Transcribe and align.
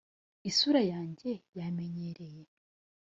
isura 0.49 0.81
yanjye 0.91 1.31
yamenyereye? 1.57 2.43